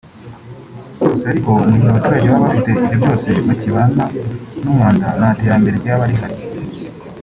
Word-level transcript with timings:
Gusa 1.09 1.25
ariko 1.31 1.49
mu 1.57 1.63
gihe 1.71 1.85
abaturage 1.89 2.25
baba 2.29 2.43
bafite 2.45 2.69
ibyo 2.77 2.95
byose 3.01 3.27
bakibana 3.47 4.03
n’umwanda 4.63 5.05
nta 5.19 5.29
terambere 5.39 5.75
ryaba 5.83 6.05
rihari 6.11 6.37